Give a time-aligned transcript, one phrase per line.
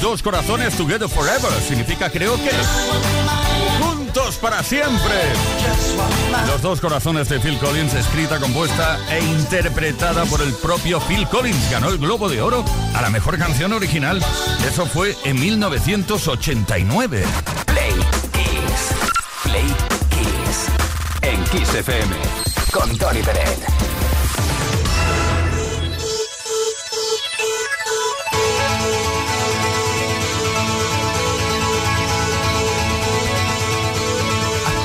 [0.00, 1.52] Dos corazones together forever.
[1.62, 2.50] Significa, creo que,
[3.80, 5.14] juntos para siempre.
[6.48, 11.70] Los dos corazones de Phil Collins, escrita, compuesta e interpretada por el propio Phil Collins.
[11.70, 14.20] Ganó el Globo de Oro a la mejor canción original.
[14.66, 17.24] Eso fue en 1989.
[17.66, 17.94] Play
[18.32, 18.90] Kiss.
[19.44, 19.74] Play
[20.10, 20.66] Kiss.
[21.22, 22.16] En Kiss FM.
[22.72, 23.83] Con Tony Pérez.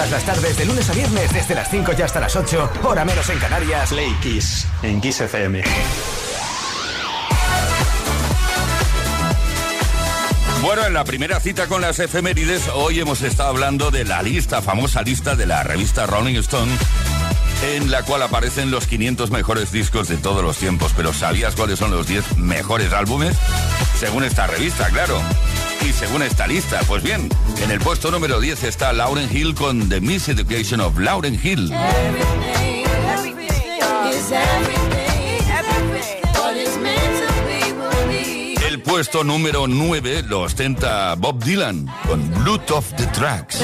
[0.00, 3.04] Todas las tardes, de lunes a viernes, desde las 5 y hasta las 8, hora
[3.04, 3.90] menos en Canarias.
[3.90, 5.62] Play Kiss en Kiss FM.
[10.62, 14.62] Bueno, en la primera cita con las efemérides, hoy hemos estado hablando de la lista,
[14.62, 16.72] famosa lista de la revista Rolling Stone,
[17.74, 20.94] en la cual aparecen los 500 mejores discos de todos los tiempos.
[20.96, 23.36] Pero ¿sabías cuáles son los 10 mejores álbumes?
[23.98, 25.20] Según esta revista, claro.
[25.88, 27.28] Y según esta lista, pues bien,
[27.62, 31.72] en el puesto número 10 está Lauren Hill con The Miseducation of Lauren Hill.
[38.66, 42.20] El puesto número 9 lo ostenta Bob Dylan con
[42.70, 43.58] of the Tracks.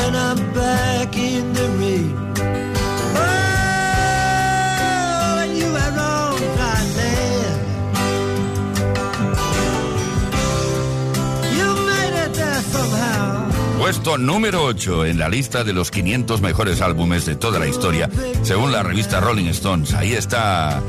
[13.86, 18.10] Puesto número 8 en la lista de los 500 mejores álbumes de toda la historia,
[18.42, 19.94] según la revista Rolling Stones.
[19.94, 20.82] Ahí está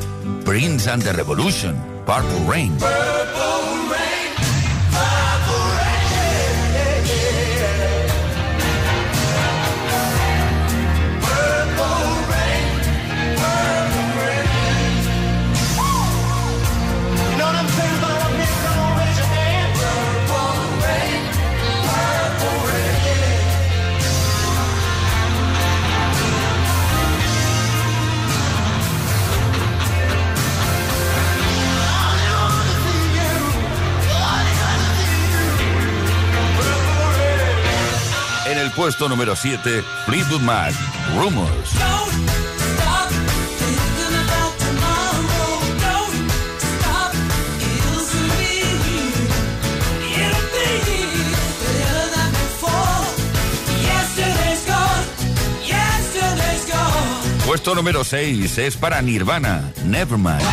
[0.44, 1.76] Prince and the Revolution,
[2.08, 2.76] Purple Rain.
[38.78, 40.72] Puesto número 7, Fleetwood Mac,
[41.16, 41.72] Rumors.
[57.48, 60.44] Puesto número 6 es para Nirvana, Nevermind.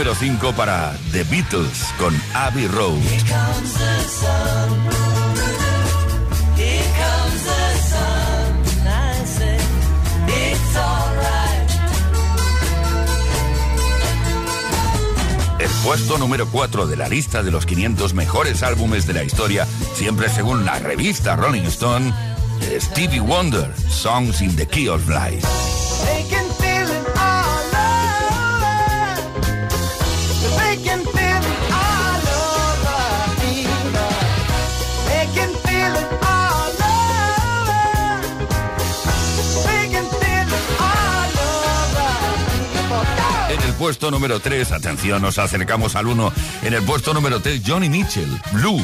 [0.00, 3.02] Número 5 para The Beatles con Abbey Road.
[3.28, 4.78] comes the sun.
[6.56, 8.86] Here comes the sun.
[8.86, 9.58] I say
[10.26, 11.70] it's alright.
[15.58, 19.66] El puesto número 4 de la lista de los 500 mejores álbumes de la historia,
[19.94, 22.10] siempre según la revista Rolling Stone,
[22.78, 25.69] Stevie Wonder, Songs in the Key of Life.
[43.90, 46.32] Puesto número 3, atención, nos acercamos al 1.
[46.62, 48.80] En el puesto número 3, Johnny Mitchell, Blue.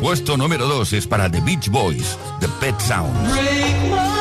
[0.00, 4.19] Puesto número 2 es para The Beach Boys, The Pet Sounds.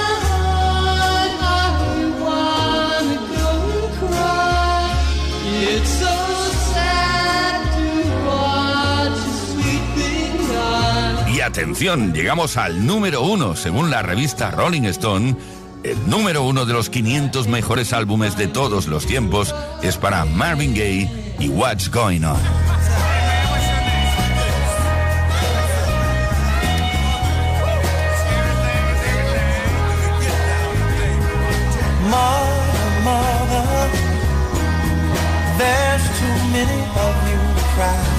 [11.49, 15.35] Atención, llegamos al número 1, según la revista Rolling Stone.
[15.83, 20.75] El número 1 de los 500 mejores álbumes de todos los tiempos es para Marvin
[20.75, 22.37] Gaye y What's Going On.
[32.09, 33.89] Mother, mother,
[35.57, 37.39] there's too many of you
[37.73, 38.18] crying.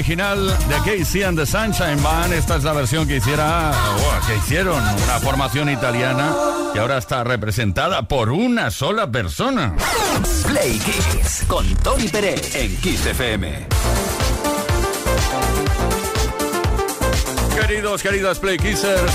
[0.00, 2.32] original de Casey and the Sunshine Band.
[2.32, 3.70] Esta es la versión que hiciera,
[4.26, 6.34] que hicieron una formación italiana
[6.72, 9.74] que ahora está representada por una sola persona.
[10.46, 13.66] Play Kiss con Tony Pérez en Kiss FM.
[17.60, 19.12] Queridos, queridas Play Kissers,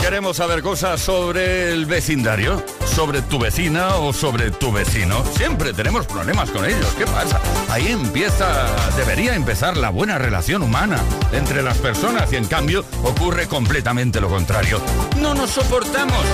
[0.00, 2.60] queremos saber cosas sobre el vecindario
[2.94, 5.24] sobre tu vecina o sobre tu vecino.
[5.36, 6.86] Siempre tenemos problemas con ellos.
[6.96, 7.40] ¿Qué pasa?
[7.68, 11.02] Ahí empieza, debería empezar la buena relación humana
[11.32, 14.80] entre las personas y en cambio ocurre completamente lo contrario.
[15.20, 16.24] No nos soportamos.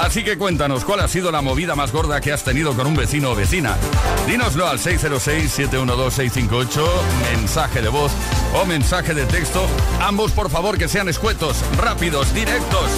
[0.00, 2.94] Así que cuéntanos cuál ha sido la movida más gorda que has tenido con un
[2.94, 3.76] vecino o vecina.
[4.26, 6.84] Dínoslo al 606-712-658,
[7.32, 8.12] mensaje de voz
[8.54, 9.66] o mensaje de texto.
[10.00, 12.90] Ambos por favor que sean escuetos, rápidos, directos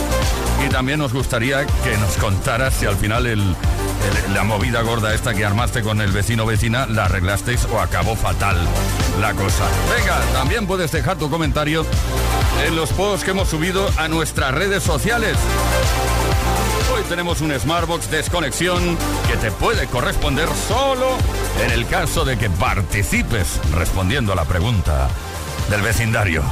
[0.62, 3.56] aquí también nos gustaría que nos contaras si al final el,
[4.32, 8.56] la movida gorda esta que armaste con el vecino vecina la arreglasteis o acabó fatal
[9.20, 9.64] la cosa.
[9.96, 11.84] Venga, también puedes dejar tu comentario
[12.64, 15.36] en los posts que hemos subido a nuestras redes sociales.
[16.94, 18.96] Hoy tenemos un Smartbox desconexión
[19.28, 21.16] que te puede corresponder solo
[21.64, 25.08] en el caso de que participes respondiendo a la pregunta
[25.70, 26.44] del vecindario.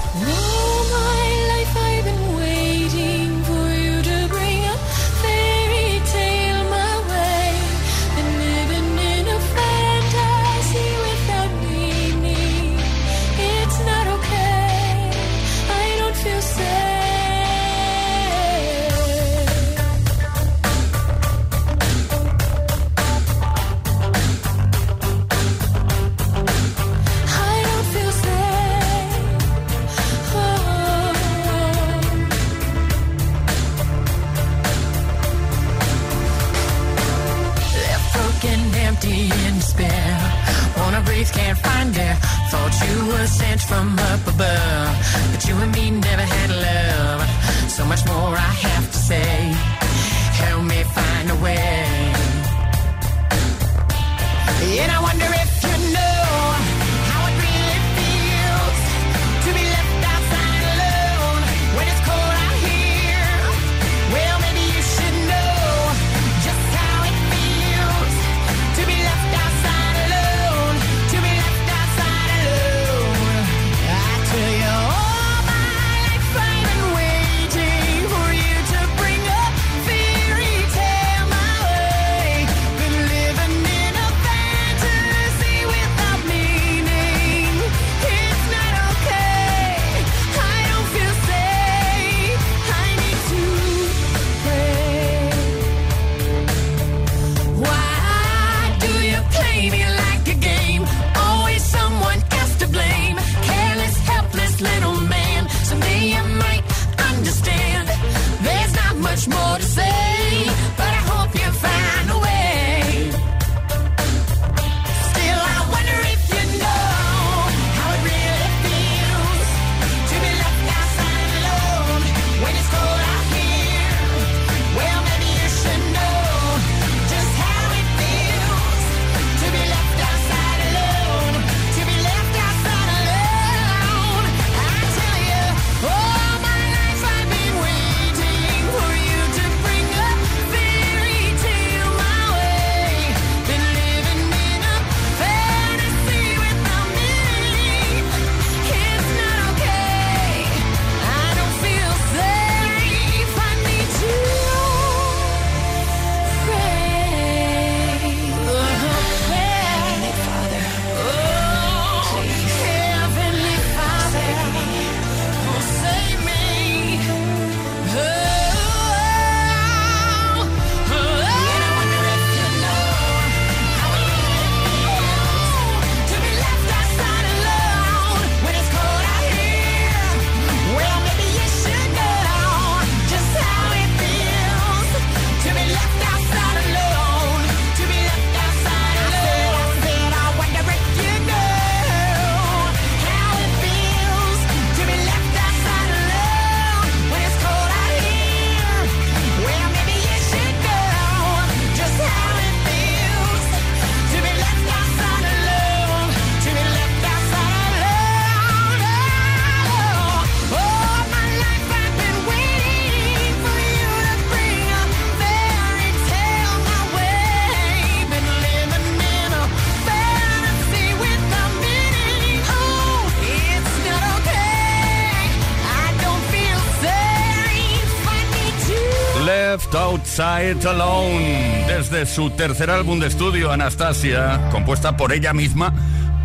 [230.42, 235.74] It Alone, desde su tercer álbum de estudio, Anastasia, compuesta por ella misma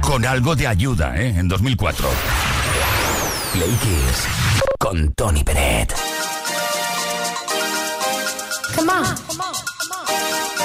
[0.01, 1.35] con algo de ayuda, ¿eh?
[1.37, 2.07] en 2004.
[3.51, 3.77] Play
[4.79, 5.93] con Tony Bennett.
[8.75, 9.03] Come on.
[9.05, 9.95] Come on, come
[10.59, 10.64] on.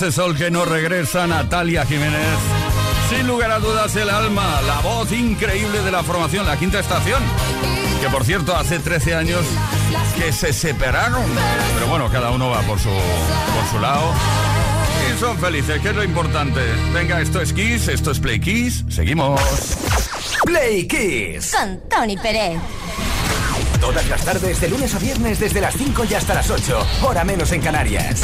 [0.00, 2.38] Ese sol que no regresa, Natalia Jiménez.
[3.10, 7.22] Sin lugar a dudas, el alma, la voz increíble de la formación, la quinta estación.
[8.00, 9.42] Que por cierto, hace 13 años
[10.16, 11.26] que se separaron.
[11.74, 14.10] Pero bueno, cada uno va por su, por su lado.
[15.06, 16.60] Y son felices, que es lo importante.
[16.94, 18.86] Venga, esto es Kiss, esto es Play Kiss.
[18.88, 19.38] Seguimos.
[20.46, 21.54] Play Kiss.
[21.54, 22.58] Con Tony Pérez.
[23.82, 26.86] Todas las tardes, de lunes a viernes, desde las 5 y hasta las 8.
[27.02, 28.22] Hora menos en Canarias.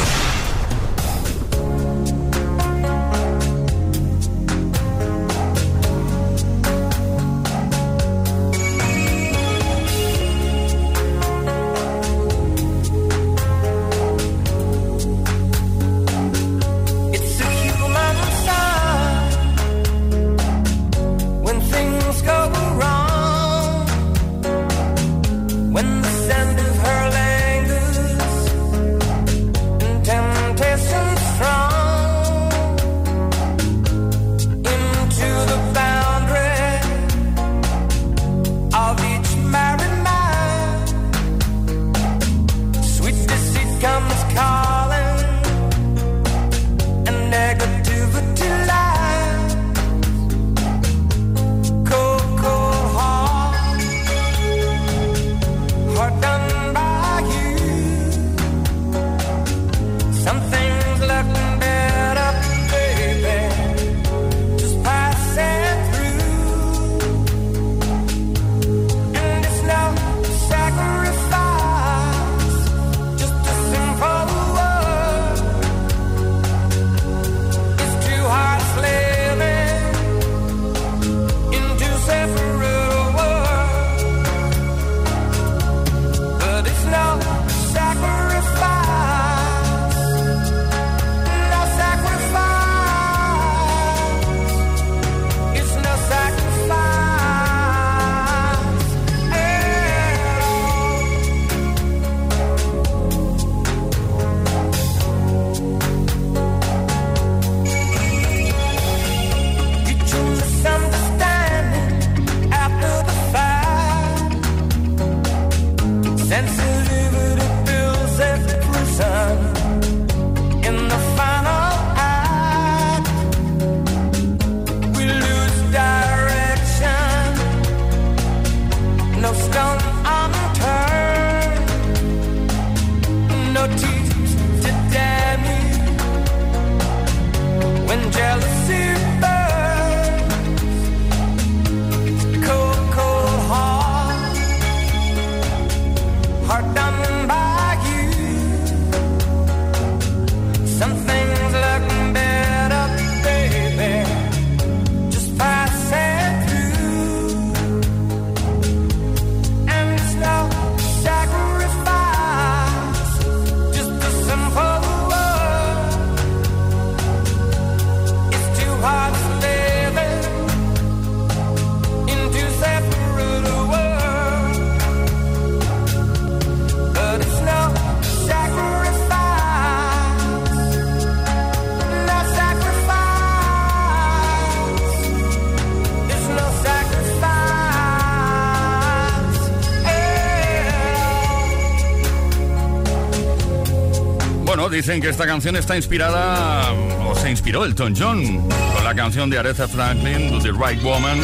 [194.87, 196.71] Dicen que esta canción está inspirada,
[197.05, 201.19] o se inspiró Elton John, con la canción de Aretha Franklin, the Right Woman,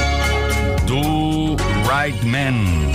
[0.85, 1.55] Do
[1.89, 2.91] Right Man.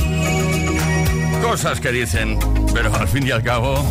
[1.40, 2.38] Cosas que dicen,
[2.74, 3.82] pero al fin y al cabo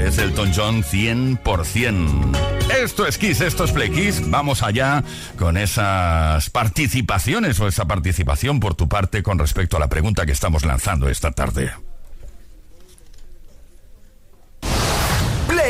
[0.00, 2.36] es Elton John 100%.
[2.82, 4.22] Esto es Kiss, esto es Play Kiss.
[4.30, 5.04] Vamos allá
[5.36, 10.32] con esas participaciones o esa participación por tu parte con respecto a la pregunta que
[10.32, 11.70] estamos lanzando esta tarde.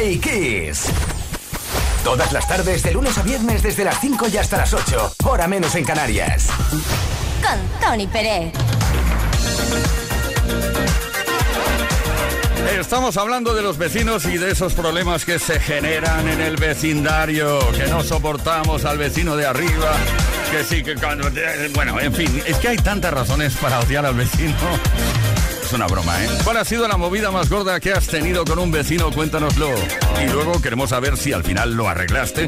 [0.06, 0.84] Play Kiss.
[2.04, 5.16] Todas las tardes, de lunes a viernes, desde las 5 y hasta las 8.
[5.24, 6.46] Hora menos en Canarias.
[7.42, 8.52] Con Tony Pérez.
[12.78, 17.58] Estamos hablando de los vecinos y de esos problemas que se generan en el vecindario,
[17.72, 19.96] que no soportamos al vecino de arriba,
[20.52, 21.28] que sí que cuando...
[21.74, 24.54] Bueno, en fin, es que hay tantas razones para odiar al vecino.
[25.66, 26.28] Es una broma, ¿eh?
[26.44, 29.10] ¿Cuál ha sido la movida más gorda que has tenido con un vecino?
[29.10, 29.68] Cuéntanoslo.
[30.24, 32.46] Y luego queremos saber si al final lo arreglaste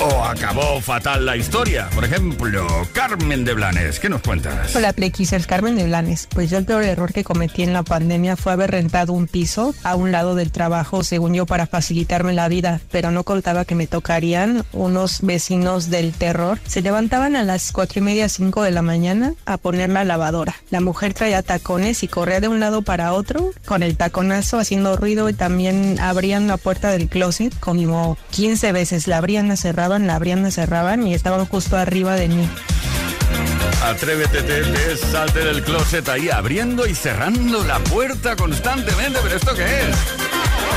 [0.00, 1.88] o acabó fatal la historia.
[1.94, 4.74] Por ejemplo, Carmen de Blanes, ¿qué nos cuentas?
[4.74, 6.26] Hola Playkissers, Carmen de Blanes.
[6.30, 9.74] Pues yo el peor error que cometí en la pandemia fue haber rentado un piso
[9.82, 13.74] a un lado del trabajo, según yo, para facilitarme la vida, pero no contaba que
[13.74, 16.58] me tocarían unos vecinos del terror.
[16.66, 20.54] Se levantaban a las cuatro y media, cinco de la mañana a poner la lavadora.
[20.70, 24.96] La mujer traía tacones y corría de un lado para otro con el taconazo haciendo
[24.96, 29.06] ruido y también abrían la puerta del closet como 15 veces.
[29.06, 32.48] La abrían, la cerraban, la abrían, la cerraban y estaban justo arriba de mí.
[33.84, 39.18] Atrévete, Tete, salte del closet ahí abriendo y cerrando la puerta constantemente.
[39.22, 39.96] ¿Pero esto qué es?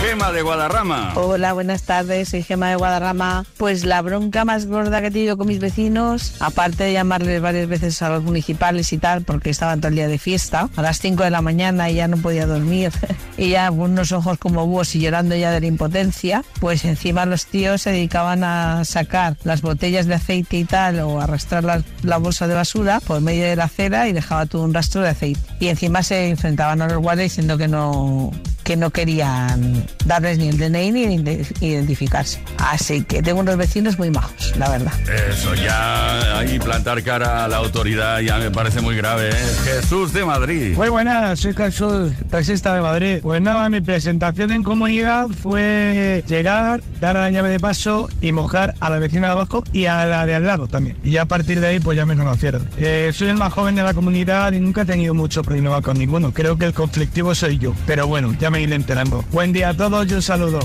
[0.01, 1.13] Gema de Guadarrama.
[1.15, 3.45] Hola, buenas tardes, soy Gema de Guadarrama.
[3.57, 7.67] Pues la bronca más gorda que he tenido con mis vecinos, aparte de llamarles varias
[7.67, 10.99] veces a los municipales y tal, porque estaban todo el día de fiesta, a las
[10.99, 12.91] 5 de la mañana y ya no podía dormir,
[13.37, 17.25] y ya con unos ojos como búhos y llorando ya de la impotencia, pues encima
[17.25, 21.81] los tíos se dedicaban a sacar las botellas de aceite y tal, o arrastrar la,
[22.03, 25.09] la bolsa de basura por medio de la acera y dejaba todo un rastro de
[25.09, 25.39] aceite.
[25.59, 28.31] Y encima se enfrentaban a los guardias diciendo que no,
[28.67, 32.41] que no querían darles ni el DNI ni ide- identificarse.
[32.57, 34.91] Así que tengo unos vecinos muy majos, la verdad.
[35.29, 39.29] Eso ya, ahí plantar cara a la autoridad ya me parece muy grave.
[39.29, 39.55] ¿eh?
[39.63, 40.75] Jesús de Madrid.
[40.75, 43.19] Muy buenas, soy Jesús, taxista de Madrid.
[43.21, 48.75] Pues nada, mi presentación en comunidad fue llegar, dar la llave de paso y mojar
[48.81, 50.97] a la vecina de abajo y a la de al lado también.
[51.05, 52.67] Y ya a partir de ahí pues ya me conocieron.
[52.77, 55.97] Eh, soy el más joven de la comunidad y nunca he tenido mucho problema con
[55.97, 56.33] ninguno.
[56.33, 57.73] Creo que el conflictivo soy yo.
[57.85, 59.23] Pero bueno, ya me iré enterando.
[59.31, 60.59] Buen día a todos y un saludo.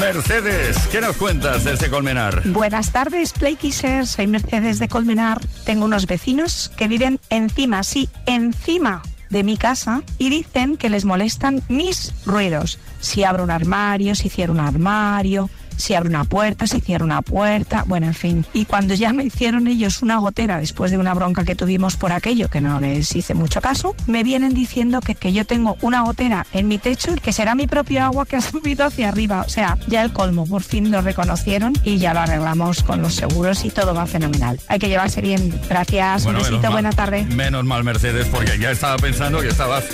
[0.00, 2.42] Mercedes, ¿qué nos cuentas desde Colmenar?
[2.46, 4.10] Buenas tardes, Playkissers.
[4.10, 5.40] Soy Mercedes de Colmenar.
[5.64, 11.04] Tengo unos vecinos que viven encima, sí, encima de mi casa y dicen que les
[11.04, 12.78] molestan mis ruidos.
[13.00, 17.22] Si abro un armario, si cierro un armario, si abro una puerta, si cierro una
[17.22, 18.46] puerta, bueno, en fin.
[18.52, 22.12] Y cuando ya me hicieron ellos una gotera después de una bronca que tuvimos por
[22.12, 26.02] aquello, que no les hice mucho caso, me vienen diciendo que, que yo tengo una
[26.02, 29.42] gotera en mi techo y que será mi propio agua que ha subido hacia arriba.
[29.46, 33.14] O sea, ya el colmo, por fin lo reconocieron y ya lo arreglamos con los
[33.14, 34.60] seguros y todo va fenomenal.
[34.68, 35.58] Hay que llevarse bien.
[35.68, 37.24] Gracias, Bueno, un besito, mal- buena tarde.
[37.24, 39.84] Menos mal, Mercedes, porque ya estaba pensando que estabas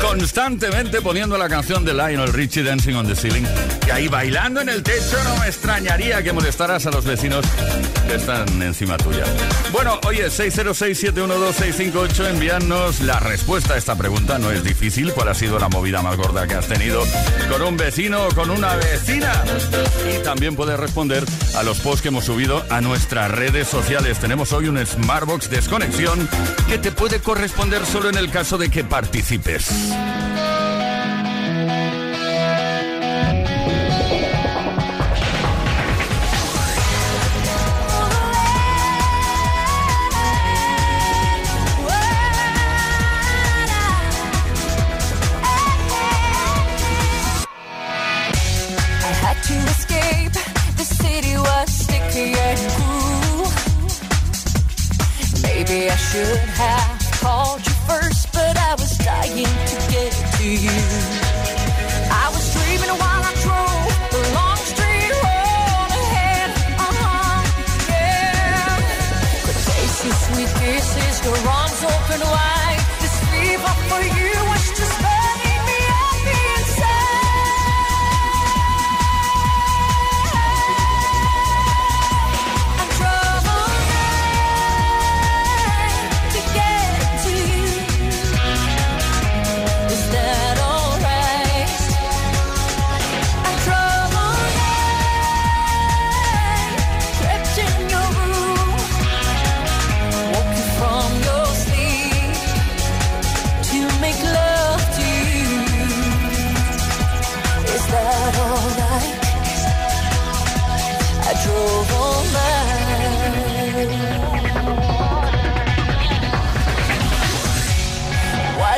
[0.00, 3.44] constantemente poniendo la canción de Lionel Richie Dancing on the Ceiling.
[3.86, 7.44] Y ahí bailando en el techo, no extrañaría que molestaras a los vecinos
[8.06, 9.24] que están encima tuya.
[9.72, 14.38] Bueno, oye, 606-712-658, envíanos la respuesta a esta pregunta.
[14.38, 15.12] No es difícil.
[15.12, 17.02] ¿Cuál ha sido la movida más gorda que has tenido
[17.50, 19.44] con un vecino o con una vecina?
[20.12, 21.24] Y también puedes responder
[21.56, 24.18] a los posts que hemos subido a nuestras redes sociales.
[24.18, 26.28] Tenemos hoy un Smartbox Desconexión
[26.68, 29.70] que te puede corresponder solo en el caso de que participes.
[56.60, 56.89] Have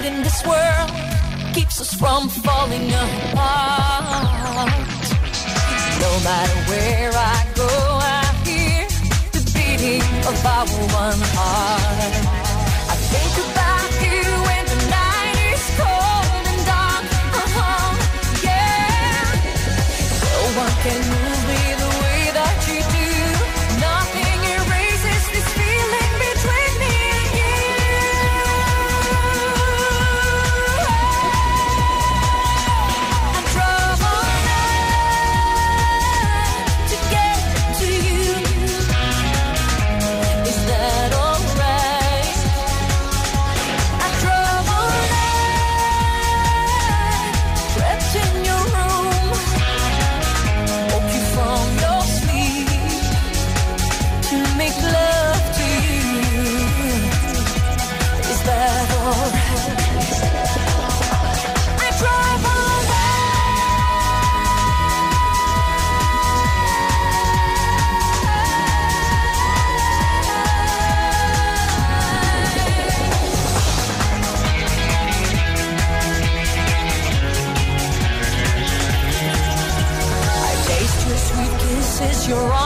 [0.03, 0.90] this world
[1.55, 4.68] keeps us from falling apart.
[6.00, 8.88] No matter where I go, I hear
[9.30, 12.41] the beating of our one heart.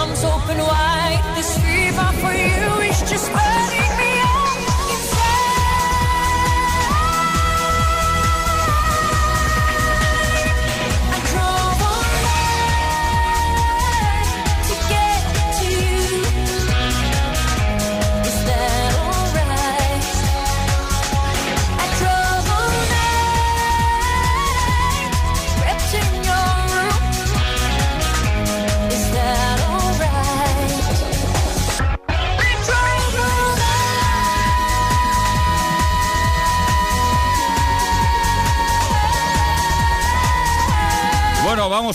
[0.06, 1.22] Arms open wide.
[1.36, 3.85] This fever for you is just burning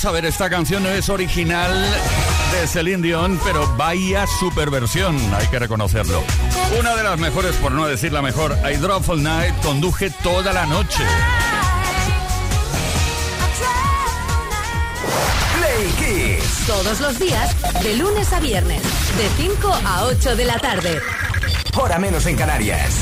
[0.03, 1.71] A ver, esta canción no es original
[2.51, 6.23] de Celine Dion, pero vaya superversión, hay que reconocerlo.
[6.79, 10.65] Una de las mejores, por no decir la mejor, I All Night, conduje toda la
[10.65, 11.03] noche.
[15.59, 16.65] Play Kiss.
[16.65, 20.99] Todos los días, de lunes a viernes, de 5 a 8 de la tarde.
[21.77, 23.01] Hora menos en Canarias.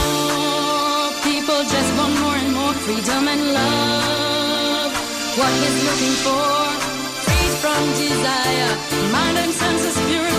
[1.63, 4.91] just want more and more freedom and love.
[5.37, 6.53] What he's looking for,
[7.25, 8.71] freed from desire,
[9.11, 10.30] mind and senses purified,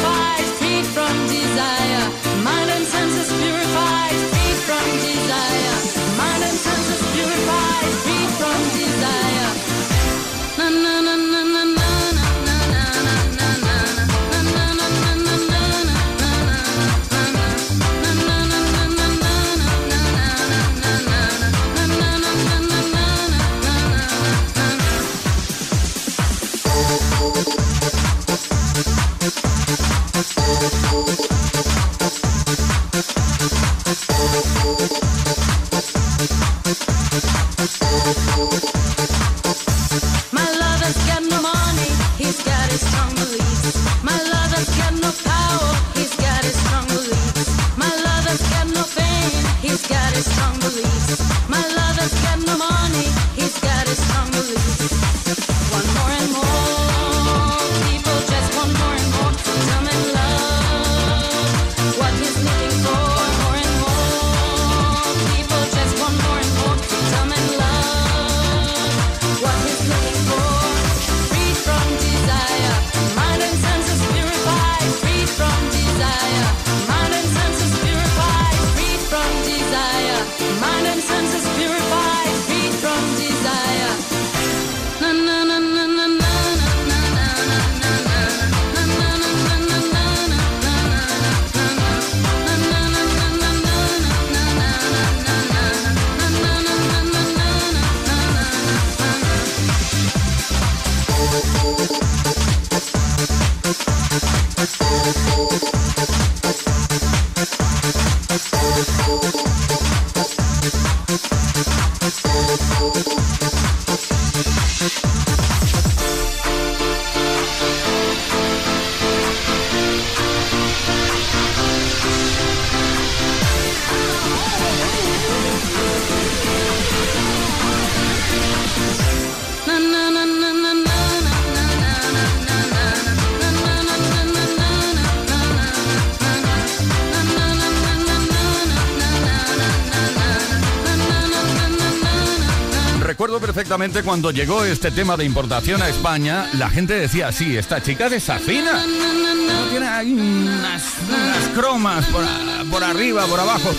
[143.83, 148.09] Seguramente cuando llegó este tema de importación a España, la gente decía, sí, esta chica
[148.09, 148.87] desafina.
[148.87, 152.25] No tiene ahí unas, unas cromas por,
[152.71, 153.75] por, arriba, por abajo.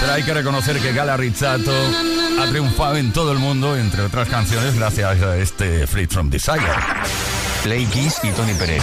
[0.00, 1.70] Pero hay que reconocer que Gala Rizzato
[2.40, 6.58] ha triunfado en todo el mundo, entre otras canciones, gracias a este Free From Desire.
[7.62, 8.82] Play Kiss y Tony Pérez.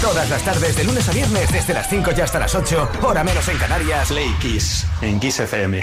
[0.00, 3.24] Todas las tardes, de lunes a viernes, desde las 5 y hasta las 8, hora
[3.24, 4.06] menos en Canarias.
[4.06, 5.82] Play Kiss, en Kiss FM.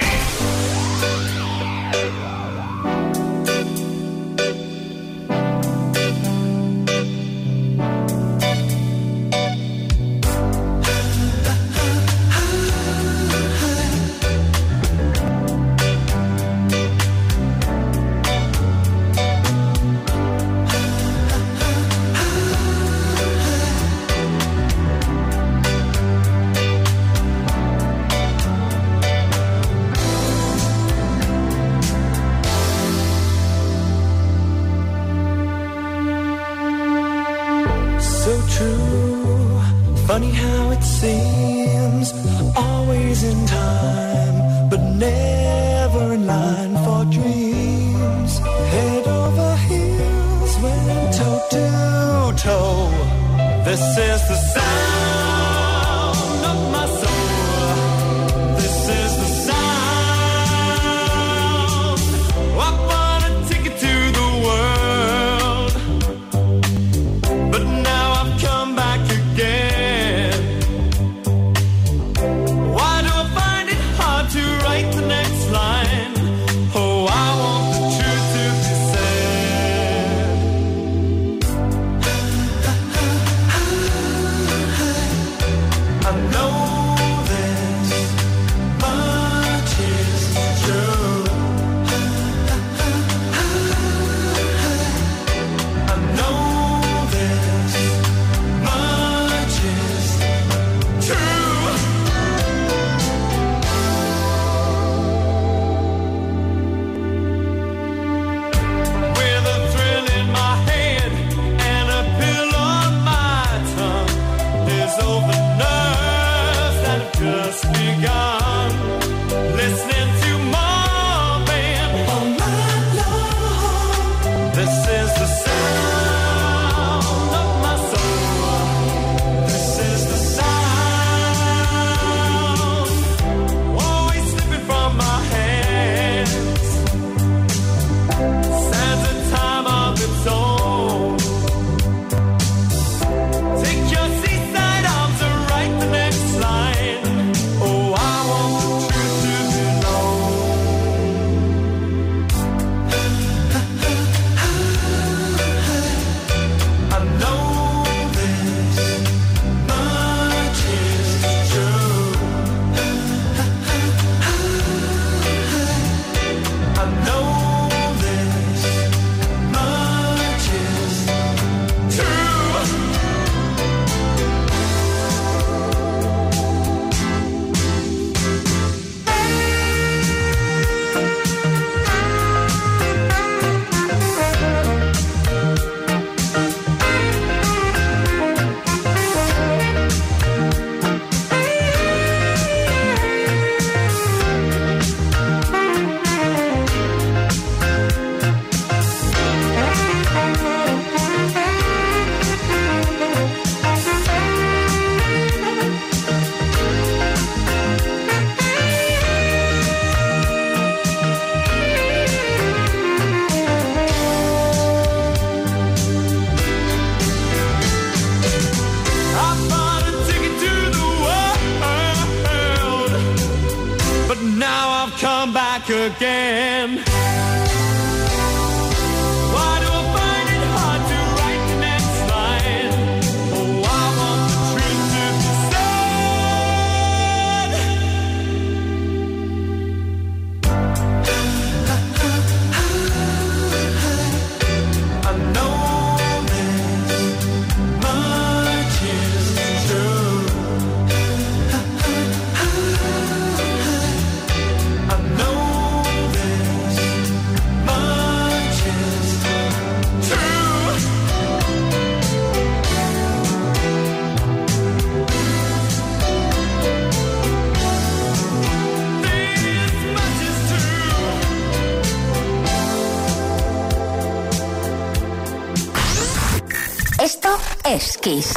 [278.08, 278.37] Es